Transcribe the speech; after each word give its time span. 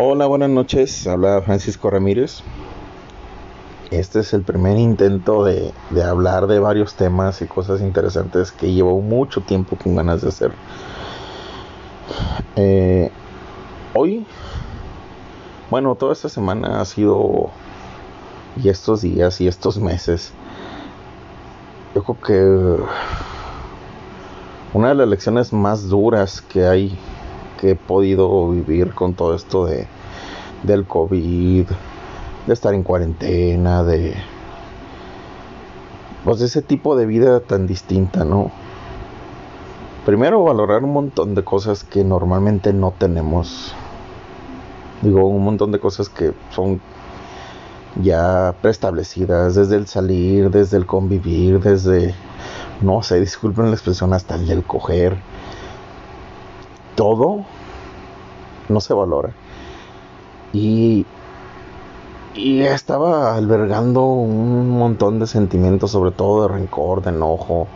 Hola, 0.00 0.26
buenas 0.26 0.50
noches. 0.50 1.08
Habla 1.08 1.42
Francisco 1.42 1.90
Ramírez. 1.90 2.42
Este 3.90 4.20
es 4.20 4.32
el 4.32 4.42
primer 4.42 4.78
intento 4.78 5.42
de, 5.42 5.72
de, 5.90 6.04
hablar 6.04 6.46
de 6.46 6.60
varios 6.60 6.94
temas 6.94 7.42
y 7.42 7.46
cosas 7.46 7.80
interesantes 7.80 8.52
que 8.52 8.72
llevo 8.72 9.00
mucho 9.00 9.40
tiempo 9.40 9.74
con 9.74 9.96
ganas 9.96 10.22
de 10.22 10.28
hacer. 10.28 10.52
Eh, 12.54 13.10
hoy, 13.92 14.24
bueno, 15.68 15.96
toda 15.96 16.12
esta 16.12 16.28
semana 16.28 16.80
ha 16.80 16.84
sido, 16.84 17.50
y 18.62 18.68
estos 18.68 19.02
días 19.02 19.40
y 19.40 19.48
estos 19.48 19.80
meses, 19.80 20.32
yo 21.96 22.04
creo 22.04 22.20
que 22.20 22.84
una 24.74 24.90
de 24.90 24.94
las 24.94 25.08
lecciones 25.08 25.52
más 25.52 25.88
duras 25.88 26.40
que 26.40 26.68
hay 26.68 26.96
que 27.58 27.72
he 27.72 27.76
podido 27.76 28.50
vivir 28.50 28.94
con 28.94 29.12
todo 29.12 29.34
esto 29.34 29.66
de 29.66 29.86
del 30.62 30.86
COVID, 30.86 31.66
de 32.46 32.52
estar 32.52 32.74
en 32.74 32.82
cuarentena, 32.82 33.84
de 33.84 34.14
pues 36.24 36.40
ese 36.40 36.62
tipo 36.62 36.96
de 36.96 37.06
vida 37.06 37.40
tan 37.40 37.66
distinta, 37.66 38.24
¿no? 38.24 38.50
Primero 40.04 40.42
valorar 40.42 40.84
un 40.84 40.92
montón 40.92 41.34
de 41.34 41.44
cosas 41.44 41.84
que 41.84 42.02
normalmente 42.02 42.72
no 42.72 42.92
tenemos. 42.96 43.74
Digo, 45.02 45.26
un 45.26 45.44
montón 45.44 45.70
de 45.70 45.78
cosas 45.78 46.08
que 46.08 46.32
son 46.50 46.80
ya 48.02 48.54
preestablecidas, 48.60 49.54
desde 49.54 49.76
el 49.76 49.86
salir, 49.86 50.50
desde 50.50 50.76
el 50.76 50.86
convivir, 50.86 51.60
desde, 51.60 52.14
no 52.80 53.02
sé, 53.02 53.20
disculpen 53.20 53.66
la 53.66 53.72
expresión, 53.72 54.12
hasta 54.12 54.34
el 54.34 54.46
del 54.46 54.64
coger. 54.64 55.16
Todo 56.98 57.44
no 58.68 58.80
se 58.80 58.92
valora. 58.92 59.30
Y, 60.52 61.06
y 62.34 62.62
estaba 62.62 63.36
albergando 63.36 64.04
un 64.04 64.68
montón 64.70 65.20
de 65.20 65.28
sentimientos, 65.28 65.92
sobre 65.92 66.10
todo 66.10 66.42
de 66.42 66.48
rencor, 66.48 67.02
de 67.02 67.10
enojo, 67.10 67.68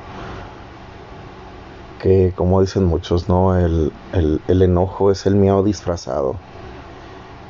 que 2.00 2.32
como 2.34 2.60
dicen 2.62 2.84
muchos, 2.84 3.28
¿no? 3.28 3.56
El, 3.56 3.92
el, 4.12 4.62
enojo 4.62 5.12
es 5.12 5.24
el 5.26 5.36
miedo 5.36 5.62
disfrazado. 5.62 6.34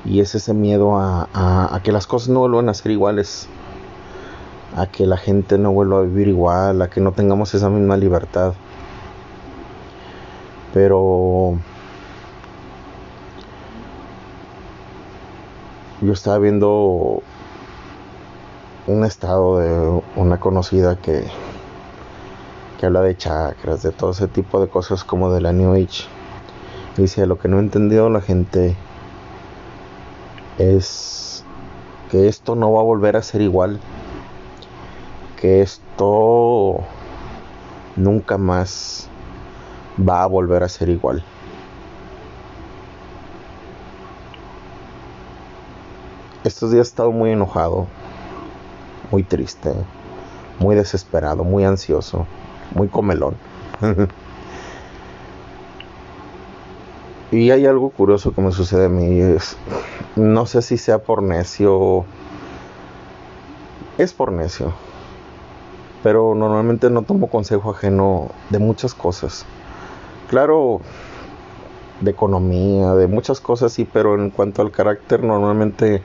Y 0.04 0.20
es 0.20 0.34
ese 0.34 0.52
miedo 0.52 0.98
a, 0.98 1.26
a, 1.32 1.80
que 1.82 1.90
las 1.90 2.06
cosas 2.06 2.28
no 2.28 2.40
vuelvan 2.40 2.68
a 2.68 2.74
ser 2.74 2.92
iguales, 2.92 3.48
a 4.76 4.88
que 4.88 5.06
la 5.06 5.16
gente 5.16 5.56
no 5.56 5.72
vuelva 5.72 6.00
a 6.00 6.02
vivir 6.02 6.28
igual, 6.28 6.82
a 6.82 6.90
que 6.90 7.00
no 7.00 7.12
tengamos 7.12 7.54
esa 7.54 7.70
misma 7.70 7.96
libertad. 7.96 8.52
Pero 10.72 11.58
yo 16.00 16.12
estaba 16.12 16.38
viendo 16.38 17.22
un 18.86 19.04
estado 19.04 19.58
de 19.58 20.02
una 20.16 20.40
conocida 20.40 20.96
que, 20.96 21.24
que 22.78 22.86
habla 22.86 23.02
de 23.02 23.16
chakras, 23.16 23.82
de 23.82 23.92
todo 23.92 24.10
ese 24.10 24.26
tipo 24.26 24.60
de 24.60 24.68
cosas 24.68 25.04
como 25.04 25.32
de 25.32 25.40
la 25.40 25.52
New 25.52 25.74
Age. 25.74 26.04
Dice, 26.96 27.26
lo 27.26 27.38
que 27.38 27.48
no 27.48 27.58
ha 27.58 27.60
entendido 27.60 28.10
la 28.10 28.20
gente 28.20 28.76
es 30.58 31.44
que 32.10 32.28
esto 32.28 32.56
no 32.56 32.72
va 32.72 32.80
a 32.80 32.84
volver 32.84 33.16
a 33.16 33.22
ser 33.22 33.40
igual, 33.40 33.80
que 35.40 35.62
esto 35.62 36.80
nunca 37.96 38.38
más 38.38 39.08
va 39.98 40.22
a 40.22 40.26
volver 40.26 40.62
a 40.62 40.68
ser 40.68 40.88
igual. 40.88 41.24
Estos 46.44 46.72
días 46.72 46.88
he 46.88 46.90
estado 46.90 47.12
muy 47.12 47.30
enojado, 47.30 47.86
muy 49.12 49.22
triste, 49.22 49.72
muy 50.58 50.74
desesperado, 50.74 51.44
muy 51.44 51.64
ansioso, 51.64 52.26
muy 52.74 52.88
comelón. 52.88 53.36
y 57.30 57.50
hay 57.50 57.64
algo 57.66 57.90
curioso 57.90 58.34
que 58.34 58.40
me 58.40 58.50
sucede 58.50 58.86
a 58.86 58.88
mí. 58.88 59.20
No 60.16 60.46
sé 60.46 60.62
si 60.62 60.78
sea 60.78 60.98
por 60.98 61.22
necio. 61.22 62.04
Es 63.96 64.12
por 64.12 64.32
necio. 64.32 64.72
Pero 66.02 66.34
normalmente 66.34 66.90
no 66.90 67.02
tomo 67.02 67.28
consejo 67.28 67.70
ajeno 67.70 68.30
de 68.50 68.58
muchas 68.58 68.94
cosas. 68.94 69.46
Claro, 70.32 70.80
de 72.00 72.10
economía, 72.10 72.94
de 72.94 73.06
muchas 73.06 73.40
cosas 73.40 73.72
sí, 73.72 73.86
pero 73.90 74.14
en 74.14 74.30
cuanto 74.30 74.62
al 74.62 74.70
carácter 74.70 75.22
normalmente 75.22 76.02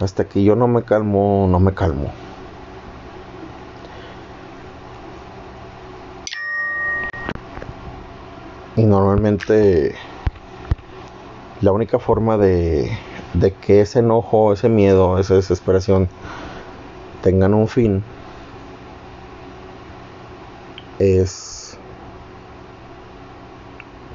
hasta 0.00 0.24
que 0.26 0.42
yo 0.44 0.56
no 0.56 0.68
me 0.68 0.82
calmo, 0.84 1.46
no 1.50 1.60
me 1.60 1.74
calmo. 1.74 2.10
Y 8.76 8.84
normalmente 8.84 9.94
la 11.60 11.72
única 11.72 11.98
forma 11.98 12.36
de, 12.38 12.90
de 13.34 13.52
que 13.54 13.80
ese 13.80 14.00
enojo, 14.00 14.52
ese 14.52 14.68
miedo, 14.68 15.18
esa 15.18 15.34
desesperación 15.34 16.08
tengan 17.22 17.54
un 17.54 17.68
fin 17.68 18.02
es 20.98 21.61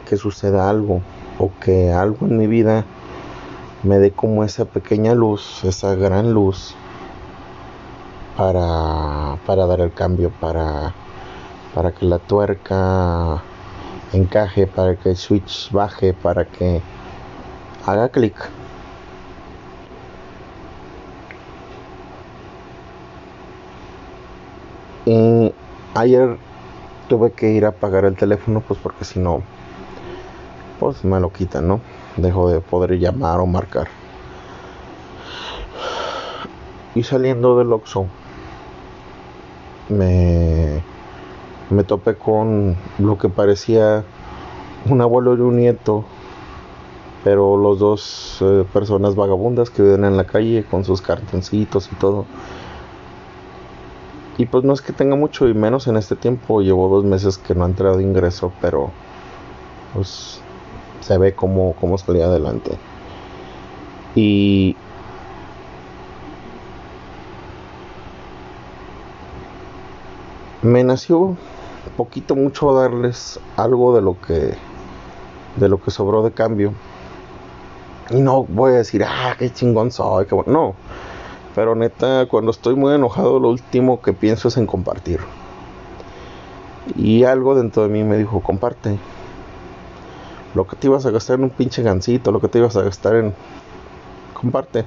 que 0.07 0.18
suceda 0.18 0.69
algo 0.69 1.01
o 1.38 1.51
que 1.59 1.91
algo 1.91 2.28
en 2.28 2.38
mi 2.38 2.47
vida 2.47 2.85
me 3.84 4.00
dé 4.00 4.12
como 4.12 4.44
esa 4.44 4.66
pequeña 4.66 5.13
luz, 5.13 5.63
esa 5.63 5.95
gran 5.95 6.34
luz 6.34 6.75
para, 8.35 9.38
para 9.45 9.66
dar 9.66 9.81
el 9.81 9.94
cambio, 9.94 10.31
para, 10.40 10.94
para 11.73 11.91
que 11.91 12.06
la 12.06 12.19
tuerca 12.19 13.41
encaje, 14.13 14.68
para 14.68 14.95
que 14.95 15.09
el 15.09 15.18
switch 15.18 15.72
baje, 15.72 16.13
para 16.13 16.45
que 16.45 16.81
haga 17.85 18.09
clic. 18.09 18.35
Y 25.06 25.53
ayer 25.95 26.38
tuve 27.07 27.31
que 27.31 27.51
ir 27.51 27.66
a 27.66 27.69
apagar 27.69 28.06
el 28.06 28.16
teléfono, 28.16 28.62
pues 28.62 28.79
porque 28.81 29.06
si 29.06 29.19
no, 29.19 29.41
pues 30.80 31.04
me 31.04 31.20
lo 31.20 31.32
quitan, 31.32 31.68
¿no? 31.68 31.82
dejo 32.18 32.50
de 32.50 32.60
poder 32.60 32.98
llamar 32.98 33.40
o 33.40 33.46
marcar. 33.46 33.88
Y 36.96 37.04
saliendo 37.04 37.58
del 37.58 37.72
Oxxo 37.72 38.08
me, 39.90 40.82
me 41.70 41.84
topé 41.84 42.16
con 42.16 42.76
lo 42.98 43.18
que 43.18 43.30
parecía 43.30 44.04
un 44.90 45.02
abuelo 45.02 45.36
y 45.36 45.42
un 45.42 45.58
nieto, 45.58 46.04
pero 47.24 47.58
los 47.58 47.80
dos 47.80 48.38
eh, 48.42 48.66
personas 48.74 49.16
vagabundas 49.16 49.70
que 49.70 49.84
viven 49.84 50.06
en 50.06 50.18
la 50.18 50.26
calle 50.26 50.66
con 50.70 50.84
sus 50.84 51.02
cartoncitos 51.02 51.90
y 51.92 51.96
todo. 51.96 52.26
Y 54.40 54.46
pues 54.46 54.64
no 54.64 54.74
es 54.74 54.82
que 54.82 54.94
tenga 54.94 55.16
mucho 55.16 55.48
y 55.48 55.54
menos 55.54 55.88
en 55.88 55.98
este 55.98 56.16
tiempo, 56.16 56.62
llevo 56.62 56.90
dos 56.90 57.04
meses 57.04 57.38
que 57.38 57.56
no 57.56 57.64
ha 57.64 57.68
entrado 57.68 58.00
ingreso, 58.00 58.52
pero 58.62 58.92
pues 59.94 60.42
se 61.07 61.18
ve 61.18 61.34
cómo, 61.34 61.73
cómo 61.79 61.97
salía 61.97 62.25
adelante. 62.25 62.72
Y 64.13 64.75
me 70.62 70.84
nació 70.84 71.38
poquito 71.95 72.35
mucho 72.35 72.73
darles 72.73 73.40
algo 73.56 73.95
de 73.95 74.01
lo 74.01 74.19
que 74.19 74.56
de 75.56 75.69
lo 75.69 75.81
que 75.81 75.91
sobró 75.91 76.23
de 76.23 76.31
cambio. 76.31 76.73
Y 78.10 78.19
no 78.19 78.44
voy 78.44 78.74
a 78.74 78.75
decir, 78.75 79.03
ah, 79.03 79.36
qué 79.38 79.51
chingón 79.51 79.92
soy, 79.92 80.25
qué 80.25 80.36
bueno. 80.36 80.51
No. 80.51 80.75
Pero 81.56 81.74
neta, 81.75 82.27
cuando 82.27 82.51
estoy 82.51 82.75
muy 82.75 82.94
enojado, 82.94 83.39
lo 83.39 83.50
último 83.50 84.01
que 84.01 84.13
pienso 84.13 84.50
es 84.50 84.57
en 84.57 84.68
compartir. 84.68 85.19
Y 86.95 87.24
algo 87.24 87.56
dentro 87.56 87.83
de 87.83 87.89
mí 87.89 88.03
me 88.03 88.18
dijo, 88.18 88.42
comparte 88.42 89.00
lo 90.57 90.65
que 90.65 90.75
te 90.75 90.88
ibas 90.88 91.06
a 91.06 91.12
gastar 91.12 91.38
en 91.38 91.44
un 91.44 91.50
pinche 91.51 91.83
gancito, 91.83 92.31
lo 92.31 92.42
que 92.42 92.48
te 92.48 92.57
ibas 92.57 92.75
a 92.75 92.81
gastar 92.81 93.15
en... 93.15 93.33
Comparte. 94.33 94.86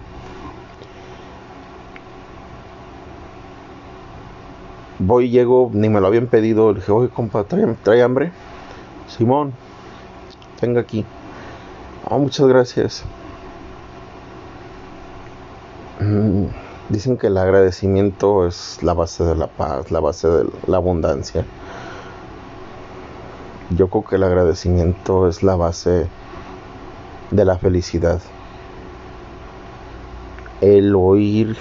Voy, 4.98 5.30
llego, 5.30 5.70
ni 5.72 5.88
me 5.88 6.00
lo 6.00 6.08
habían 6.08 6.26
pedido, 6.26 6.72
le 6.72 6.80
dije, 6.80 6.92
oye 6.92 7.08
compa, 7.08 7.44
¿trae, 7.44 8.02
hambre? 8.02 8.32
Simón, 9.06 9.54
venga 10.60 10.80
aquí. 10.80 11.06
Oh, 12.08 12.18
muchas 12.18 12.48
gracias. 12.48 13.04
Mm, 16.00 16.46
dicen 16.88 17.16
que 17.16 17.28
el 17.28 17.38
agradecimiento 17.38 18.46
es 18.46 18.82
la 18.82 18.94
base 18.94 19.22
de 19.24 19.36
la 19.36 19.46
paz, 19.46 19.90
la 19.90 20.00
base 20.00 20.28
de 20.28 20.50
la 20.66 20.78
abundancia 20.78 21.44
yo 23.70 23.88
creo 23.88 24.04
que 24.04 24.16
el 24.16 24.24
agradecimiento 24.24 25.28
es 25.28 25.42
la 25.42 25.56
base 25.56 26.08
de 27.30 27.44
la 27.44 27.58
felicidad. 27.58 28.20
el 30.60 30.94
oír 30.94 31.56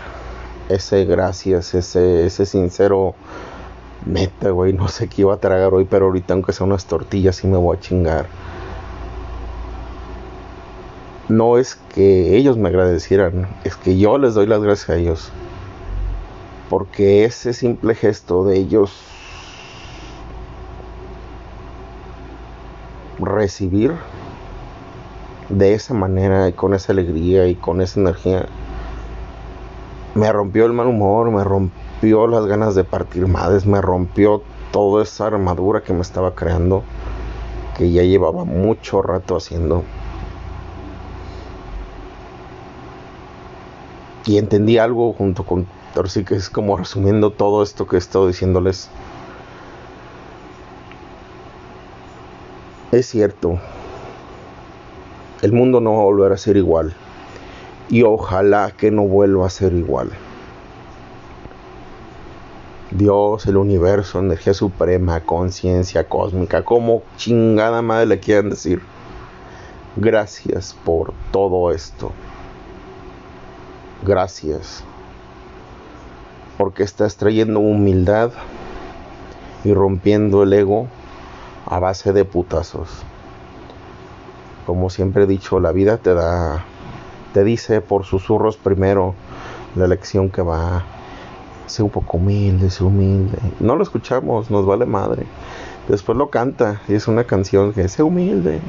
ese 0.67 1.06
gracias, 1.06 1.73
ese, 1.73 2.25
ese 2.25 2.45
sincero 2.45 3.15
neta, 4.06 4.50
güey, 4.51 4.73
no 4.73 4.88
sé 4.88 5.07
qué 5.07 5.21
iba 5.21 5.33
a 5.33 5.38
tragar 5.38 5.73
hoy, 5.73 5.85
pero 5.85 6.07
ahorita 6.07 6.33
aunque 6.33 6.53
sea 6.53 6.65
unas 6.65 6.85
tortillas 6.85 7.38
sí 7.38 7.47
me 7.47 7.57
voy 7.57 7.77
a 7.77 7.79
chingar. 7.79 8.27
No 11.27 11.57
es 11.57 11.75
que 11.75 12.35
ellos 12.38 12.57
me 12.57 12.69
agradecieran, 12.69 13.47
es 13.63 13.75
que 13.75 13.97
yo 13.97 14.17
les 14.17 14.33
doy 14.33 14.47
las 14.47 14.62
gracias 14.62 14.89
a 14.89 14.95
ellos. 14.95 15.31
Porque 16.69 17.25
ese 17.25 17.53
simple 17.53 17.95
gesto 17.95 18.44
de 18.45 18.57
ellos 18.57 18.91
recibir 23.39 23.95
de 25.47 25.74
esa 25.74 25.94
manera 25.94 26.50
y 26.50 26.53
con 26.53 26.74
esa 26.74 26.91
alegría 26.91 27.47
y 27.47 27.56
con 27.56 27.81
esa 27.81 28.00
energía 28.00 28.45
me 30.13 30.31
rompió 30.31 30.65
el 30.65 30.74
mal 30.74 30.88
humor, 30.88 31.31
me 31.31 31.44
rompió 31.44 32.27
las 32.27 32.45
ganas 32.45 32.75
de 32.75 32.83
partir 32.83 33.27
madres, 33.27 33.65
me 33.65 33.81
rompió 33.81 34.44
toda 34.71 35.03
esa 35.03 35.27
armadura 35.27 35.81
que 35.81 35.94
me 35.94 36.01
estaba 36.01 36.36
creando, 36.36 36.83
que 37.77 37.91
ya 37.91 38.03
llevaba 38.03 38.44
mucho 38.44 39.01
rato 39.01 39.38
haciendo. 39.38 39.83
Y 44.25 44.38
entendí 44.38 44.77
algo 44.77 45.13
junto 45.13 45.44
con 45.44 45.65
Torsi, 45.94 46.24
que 46.24 46.36
es 46.36 46.50
como 46.50 46.77
resumiendo 46.77 47.31
todo 47.31 47.63
esto 47.63 47.88
que 47.88 47.95
he 47.95 48.00
estado 48.00 48.27
diciéndoles. 48.27 48.89
Es 52.91 53.06
cierto, 53.06 53.59
el 55.44 55.51
mundo 55.51 55.80
no 55.80 55.94
va 55.94 56.00
a 56.00 56.06
volver 56.06 56.31
a 56.31 56.38
ser 56.38 56.57
igual 56.57 56.95
y 57.88 58.01
ojalá 58.01 58.71
que 58.75 58.89
no 58.89 59.03
vuelva 59.03 59.45
a 59.45 59.51
ser 59.51 59.74
igual. 59.74 60.09
Dios, 62.89 63.45
el 63.45 63.57
universo, 63.57 64.18
energía 64.18 64.56
suprema, 64.56 65.19
conciencia 65.19 66.06
cósmica, 66.06 66.65
como 66.65 67.03
chingada 67.15 67.83
madre 67.83 68.07
le 68.07 68.19
quieran 68.19 68.50
decir. 68.50 68.81
Gracias 69.95 70.75
por 70.83 71.13
todo 71.31 71.69
esto. 71.69 72.12
Gracias. 74.03 74.83
Porque 76.57 76.81
estás 76.81 77.18
trayendo 77.18 77.59
humildad 77.59 78.31
y 79.63 79.75
rompiendo 79.75 80.41
el 80.41 80.53
ego 80.53 80.88
a 81.69 81.80
base 81.80 82.13
de 82.13 82.25
putazos. 82.25 82.89
Como 84.66 84.89
siempre 84.89 85.24
he 85.24 85.27
dicho, 85.27 85.60
la 85.60 85.71
vida 85.71 85.98
te 85.98 86.13
da 86.13 86.66
te 87.33 87.44
dice 87.44 87.81
por 87.81 88.06
susurros 88.06 88.57
primero 88.57 89.13
la 89.75 89.88
lección 89.88 90.30
que 90.30 90.42
va. 90.42 90.83
Sé 91.68 91.83
un 91.83 91.92
poco 91.92 92.18
humilde, 92.18 92.71
sé 92.71 92.83
humilde. 92.83 93.38
No 93.60 93.75
lo 93.75 93.83
escuchamos, 93.83 94.50
nos 94.50 94.66
vale 94.66 94.88
madre. 94.88 95.27
Después 95.88 96.18
lo 96.18 96.31
canta 96.31 96.81
y 96.88 96.95
es 96.95 97.07
una 97.07 97.25
canción 97.25 97.74
que 97.74 97.88
sé 97.88 98.01
humilde. 98.01 98.60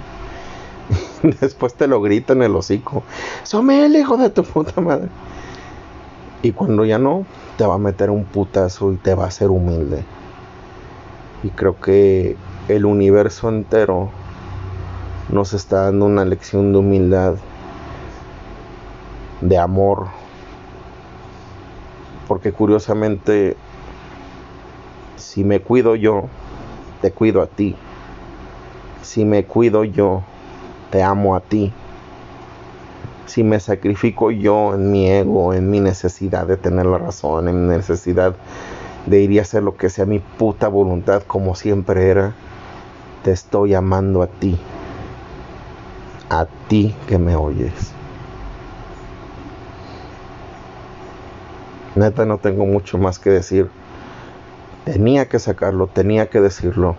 Después 1.40 1.74
te 1.74 1.86
lo 1.86 2.02
grita 2.02 2.34
en 2.34 2.42
el 2.42 2.54
hocico. 2.54 3.02
Sé 3.42 3.56
humilde, 3.56 4.00
hijo 4.00 4.18
de 4.18 4.28
tu 4.28 4.44
puta 4.44 4.82
madre. 4.82 5.08
Y 6.42 6.52
cuando 6.52 6.84
ya 6.84 6.98
no, 6.98 7.24
te 7.56 7.64
va 7.64 7.76
a 7.76 7.78
meter 7.78 8.10
un 8.10 8.24
putazo 8.24 8.92
y 8.92 8.96
te 8.96 9.14
va 9.14 9.24
a 9.24 9.28
hacer 9.28 9.48
humilde. 9.48 10.04
Y 11.42 11.48
creo 11.48 11.80
que 11.80 12.36
el 12.68 12.84
universo 12.86 13.48
entero 13.48 14.10
nos 15.28 15.52
está 15.52 15.84
dando 15.84 16.06
una 16.06 16.24
lección 16.24 16.72
de 16.72 16.78
humildad 16.78 17.36
de 19.40 19.58
amor. 19.58 20.08
Porque 22.28 22.52
curiosamente, 22.52 23.56
si 25.16 25.44
me 25.44 25.60
cuido 25.60 25.96
yo, 25.96 26.24
te 27.00 27.12
cuido 27.12 27.42
a 27.42 27.46
ti. 27.46 27.76
Si 29.02 29.24
me 29.24 29.44
cuido 29.44 29.84
yo, 29.84 30.22
te 30.90 31.02
amo 31.02 31.34
a 31.34 31.40
ti. 31.40 31.72
Si 33.26 33.44
me 33.44 33.60
sacrifico 33.60 34.30
yo 34.30 34.74
en 34.74 34.90
mi 34.90 35.08
ego, 35.08 35.54
en 35.54 35.70
mi 35.70 35.80
necesidad 35.80 36.46
de 36.46 36.56
tener 36.56 36.86
la 36.86 36.98
razón, 36.98 37.48
en 37.48 37.68
mi 37.68 37.76
necesidad 37.76 38.34
de 39.06 39.20
ir 39.20 39.30
y 39.32 39.38
hacer 39.38 39.62
lo 39.62 39.76
que 39.76 39.88
sea 39.88 40.04
mi 40.04 40.18
puta 40.18 40.68
voluntad 40.68 41.22
como 41.22 41.54
siempre 41.54 42.10
era, 42.10 42.34
te 43.22 43.32
estoy 43.32 43.74
amando 43.74 44.22
a 44.22 44.26
ti. 44.26 44.58
A 46.28 46.46
ti 46.68 46.94
que 47.06 47.18
me 47.18 47.36
oyes. 47.36 47.92
Neta 51.96 52.24
no 52.24 52.38
tengo 52.38 52.66
mucho 52.66 52.98
más 52.98 53.18
que 53.18 53.30
decir. 53.30 53.68
Tenía 54.84 55.28
que 55.28 55.38
sacarlo, 55.38 55.88
tenía 55.88 56.30
que 56.30 56.40
decirlo. 56.40 56.96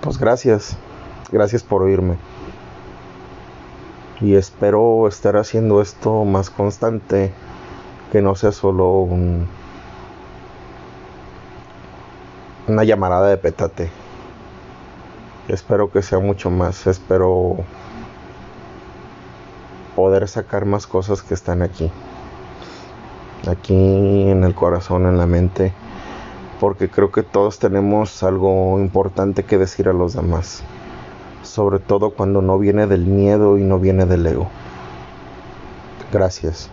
Pues 0.00 0.18
gracias, 0.18 0.76
gracias 1.30 1.62
por 1.62 1.82
oírme. 1.82 2.16
Y 4.20 4.34
espero 4.34 5.06
estar 5.06 5.36
haciendo 5.36 5.80
esto 5.80 6.24
más 6.24 6.50
constante, 6.50 7.32
que 8.10 8.22
no 8.22 8.34
sea 8.34 8.52
solo 8.52 9.00
un, 9.00 9.46
una 12.70 12.84
llamarada 12.84 13.28
de 13.28 13.36
petate. 13.36 13.90
Espero 15.48 15.90
que 15.90 16.02
sea 16.02 16.20
mucho 16.20 16.50
más, 16.50 16.86
espero 16.86 17.56
poder 19.96 20.28
sacar 20.28 20.64
más 20.64 20.86
cosas 20.86 21.22
que 21.22 21.34
están 21.34 21.62
aquí. 21.62 21.90
Aquí 23.48 23.74
en 23.74 24.44
el 24.44 24.54
corazón, 24.54 25.06
en 25.06 25.18
la 25.18 25.26
mente. 25.26 25.72
Porque 26.60 26.88
creo 26.88 27.10
que 27.10 27.22
todos 27.22 27.58
tenemos 27.58 28.22
algo 28.22 28.78
importante 28.78 29.44
que 29.44 29.58
decir 29.58 29.88
a 29.88 29.92
los 29.92 30.12
demás. 30.14 30.62
Sobre 31.42 31.78
todo 31.78 32.10
cuando 32.10 32.42
no 32.42 32.58
viene 32.58 32.86
del 32.86 33.06
miedo 33.06 33.58
y 33.58 33.64
no 33.64 33.78
viene 33.78 34.06
del 34.06 34.26
ego. 34.26 34.48
Gracias. 36.12 36.70